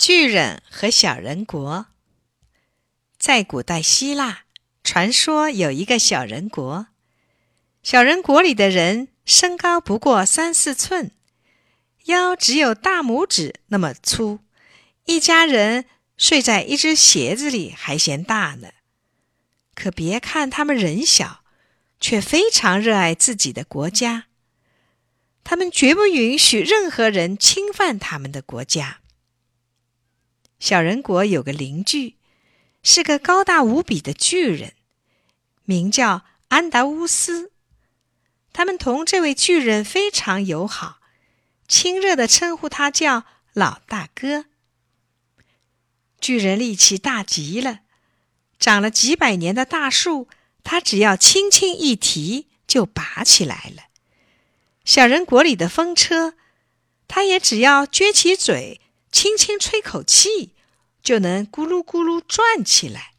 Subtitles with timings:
[0.00, 1.88] 巨人和小人国，
[3.18, 4.44] 在古代希腊，
[4.82, 6.86] 传说有一个小人国。
[7.82, 11.10] 小人国里的人身高不过三四寸，
[12.06, 14.38] 腰只有大拇指那么粗，
[15.04, 15.84] 一家人
[16.16, 18.68] 睡在一只鞋子里还嫌大呢。
[19.74, 21.44] 可别看他们人小，
[22.00, 24.28] 却非常热爱自己的国家。
[25.44, 29.00] 他们绝不允许任何人侵犯他们的国家。
[30.60, 32.16] 小人国有个邻居，
[32.82, 34.74] 是个高大无比的巨人，
[35.64, 37.50] 名叫安达乌斯。
[38.52, 41.00] 他们同这位巨人非常友好，
[41.66, 44.44] 亲热的称呼他叫老大哥。
[46.20, 47.80] 巨人力气大极了，
[48.58, 50.28] 长了几百年的大树，
[50.62, 53.84] 他只要轻轻一提就拔起来了。
[54.84, 56.34] 小人国里的风车，
[57.08, 58.82] 他也只要撅起嘴。
[59.12, 60.54] 轻轻吹口气，
[61.02, 63.14] 就能咕噜咕噜转起来。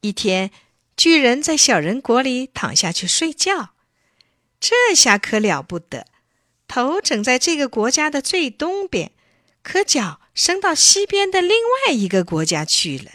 [0.00, 0.50] 一天，
[0.96, 3.74] 巨人在小人国里躺下去睡觉，
[4.60, 6.06] 这下可了不得，
[6.66, 9.12] 头枕在这个国家的最东边，
[9.62, 11.50] 可脚伸到西边的另
[11.86, 13.10] 外一个国家去了。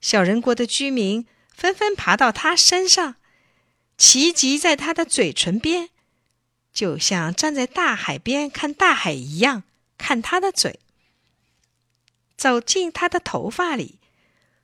[0.00, 3.16] 小人国的居民纷纷爬到他身上，
[3.96, 5.90] 齐集在他的嘴唇边，
[6.72, 9.64] 就像站在大海边看大海一样。
[9.98, 10.80] 看他的嘴，
[12.36, 13.98] 走进他的头发里，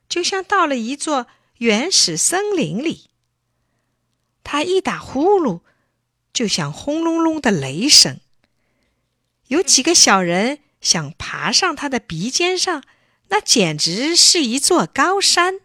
[0.09, 3.09] 就像到了一座原始森林里。
[4.43, 5.61] 他一打呼噜，
[6.33, 8.19] 就像轰隆隆的雷声。
[9.47, 12.83] 有几个小人想爬上他的鼻尖上，
[13.27, 15.59] 那简直是一座高山。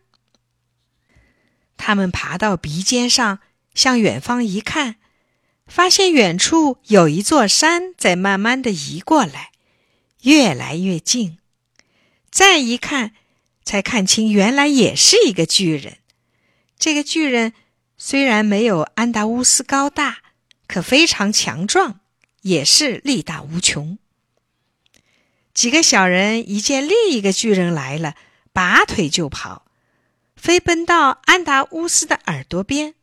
[1.76, 3.40] 他们爬到鼻尖上，
[3.74, 4.96] 向远方一看，
[5.66, 9.49] 发现远处有一座山在慢慢的移过来。
[10.22, 11.38] 越来越近，
[12.30, 13.14] 再一看，
[13.64, 15.98] 才看清，原来也是一个巨人。
[16.78, 17.52] 这个巨人
[17.96, 20.18] 虽然没有安达乌斯高大，
[20.66, 22.00] 可非常强壮，
[22.42, 23.98] 也是力大无穷。
[25.54, 28.14] 几个小人一见另一个巨人来了，
[28.52, 29.66] 拔腿就跑，
[30.36, 32.94] 飞奔到安达乌斯的耳朵边，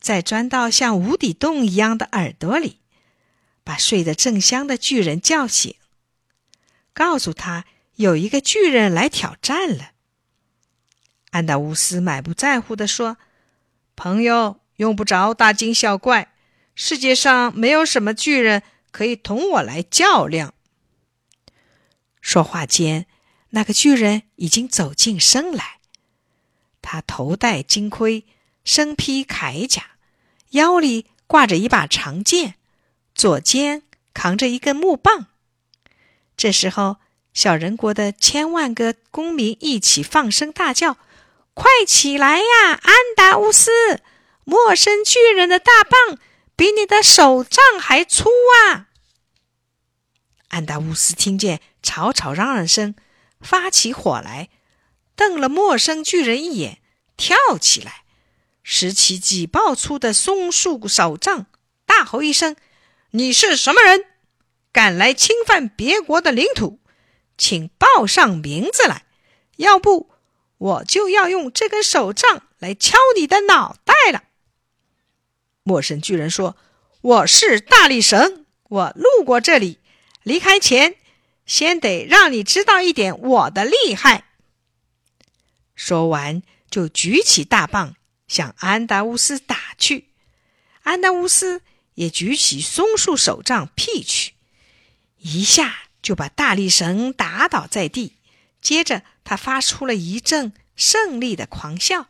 [0.00, 2.78] 再钻到像无底洞一样的耳朵里，
[3.64, 5.74] 把睡得正香的巨人叫醒。
[6.92, 7.64] 告诉他
[7.96, 9.92] 有一个巨人来挑战了。
[11.30, 13.16] 安达乌斯满不在乎地说
[13.96, 16.34] ：“朋友，用不着大惊小怪。
[16.74, 20.54] 世界上没有什么巨人可以同我来较量。”
[22.20, 23.06] 说话间，
[23.50, 25.78] 那个巨人已经走进身来。
[26.80, 28.26] 他头戴金盔，
[28.64, 29.92] 身披铠甲，
[30.50, 32.56] 腰里挂着一把长剑，
[33.14, 33.82] 左肩
[34.12, 35.28] 扛着一根木棒。
[36.36, 36.96] 这时候，
[37.32, 40.98] 小人国的千万个公民一起放声大叫
[41.54, 43.70] ：“快起来呀，安达乌斯！
[44.44, 46.18] 陌生巨人的大棒
[46.56, 48.28] 比你的手杖还粗
[48.66, 48.88] 啊！”
[50.48, 52.94] 安达乌斯听见吵吵嚷嚷声，
[53.40, 54.48] 发起火来，
[55.14, 56.78] 瞪了陌生巨人一眼，
[57.16, 58.02] 跳起来，
[58.62, 61.46] 拾起几抱粗的松树手杖，
[61.86, 62.56] 大吼一声
[63.12, 64.06] ：“你是什么人？”
[64.72, 66.80] 敢来侵犯别国的领土，
[67.36, 69.04] 请报上名字来，
[69.56, 70.10] 要不
[70.56, 74.24] 我就要用这根手杖来敲你的脑袋了。
[75.62, 76.56] 陌生巨人说
[77.02, 79.78] ：“我是大力神，我路过这里，
[80.22, 80.96] 离开前
[81.44, 84.24] 先得让你知道一点我的厉害。”
[85.76, 87.96] 说完，就举起大棒
[88.26, 90.08] 向安达乌斯打去。
[90.82, 91.62] 安达乌斯
[91.94, 94.31] 也举起松树手杖劈去。
[95.22, 98.16] 一下就把大力神打倒在地，
[98.60, 102.08] 接着他发出了一阵胜利的狂笑。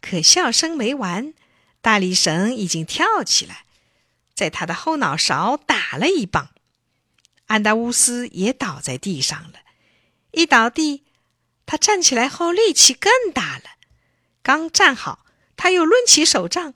[0.00, 1.34] 可笑声没完，
[1.80, 3.64] 大力神已经跳起来，
[4.32, 6.50] 在他的后脑勺打了一棒。
[7.46, 9.60] 安达乌斯也倒在地上了。
[10.30, 11.04] 一倒地，
[11.66, 13.64] 他站起来后力气更大了。
[14.42, 16.74] 刚站好，他又抡起手杖，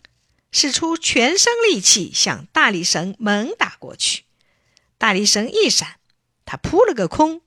[0.50, 4.24] 使出全身力气向大力神猛打过去。
[5.02, 5.96] 大力神一闪，
[6.44, 7.40] 他扑了个空，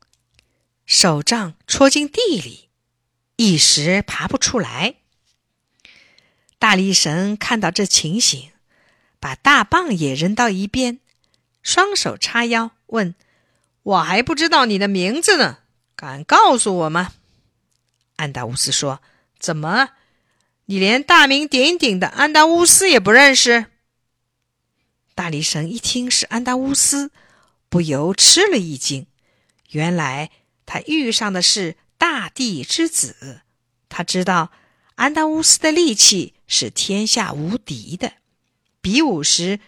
[0.86, 2.68] 手杖戳进地里，
[3.38, 4.96] 一时爬不出来。
[6.60, 8.52] 大力神看到这情形，
[9.22, 11.00] 把大棒也扔到一边，
[11.64, 13.16] 双手叉腰问
[13.84, 15.60] ：“我还不知道你的名字呢，
[15.96, 17.14] 敢告诉我吗？”
[18.18, 19.02] 安达乌斯说
[19.40, 19.92] ：“怎么，
[20.66, 23.68] 你连大名鼎鼎的安达乌斯也不认识？”
[25.16, 27.12] 大力神一听是安达乌斯。
[27.76, 29.06] 不由吃了一惊，
[29.72, 30.32] 原来
[30.66, 33.42] 他遇上的是大地之子。
[33.90, 34.54] 他知道
[34.96, 38.14] 安达乌斯的力气是天下无敌的，
[38.80, 39.60] 比武时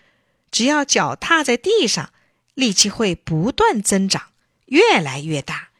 [0.49, 2.13] 只要脚踏在地上，
[2.53, 4.31] 力气会不断增长，
[4.67, 5.71] 越来越大；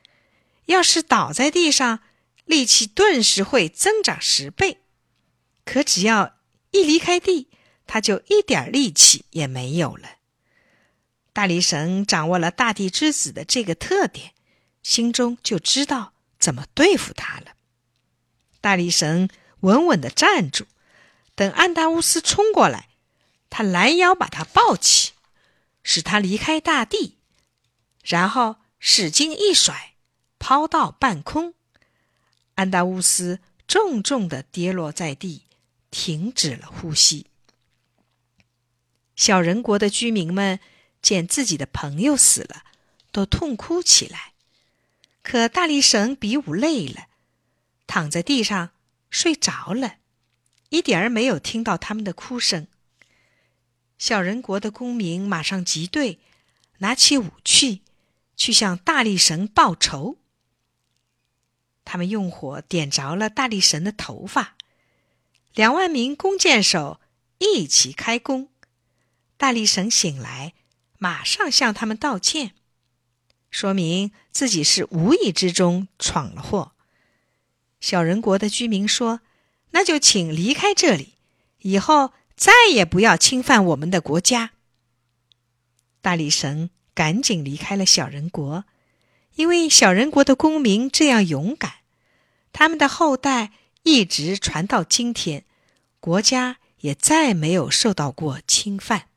[0.65, 2.01] 要是倒在地上，
[2.43, 4.81] 力气顿时会增长十倍。
[5.63, 6.35] 可只要
[6.71, 7.47] 一离开地，
[7.85, 10.16] 他就一点力气也没有了。
[11.37, 14.33] 大力神掌握了大地之子的这个特点，
[14.81, 17.51] 心中就知道怎么对付他了。
[18.59, 19.29] 大力神
[19.59, 20.65] 稳稳地站住，
[21.35, 22.89] 等安达乌斯冲过来，
[23.51, 25.11] 他拦腰把他抱起，
[25.83, 27.17] 使他离开大地，
[28.03, 29.93] 然后使劲一甩，
[30.39, 31.53] 抛到半空。
[32.55, 35.43] 安达乌斯重重地跌落在地，
[35.91, 37.27] 停止了呼吸。
[39.15, 40.59] 小人国的居民们。
[41.07, 42.65] 见自己的朋友死了，
[43.13, 44.33] 都痛哭起来。
[45.23, 47.07] 可大力神比武累了，
[47.85, 48.71] 躺在地上
[49.09, 49.99] 睡着了，
[50.67, 52.67] 一点儿没有听到他们的哭声。
[53.97, 56.19] 小人国的公民马上集队，
[56.79, 57.83] 拿起武器
[58.35, 60.17] 去向大力神报仇。
[61.85, 64.57] 他们用火点着了大力神的头发，
[65.53, 66.99] 两万名弓箭手
[67.37, 68.49] 一起开弓。
[69.37, 70.53] 大力神醒来。
[70.97, 72.53] 马上向他们道歉，
[73.49, 76.73] 说明自己是无意之中闯了祸。
[77.79, 79.21] 小人国的居民说
[79.71, 81.13] ：“那就请离开这里，
[81.59, 84.51] 以后再也不要侵犯我们的国家。”
[86.01, 88.65] 大力神赶紧离开了小人国，
[89.35, 91.73] 因为小人国的公民这样勇敢，
[92.51, 93.51] 他们的后代
[93.83, 95.45] 一直传到今天，
[95.99, 99.09] 国家也再没有受到过侵犯。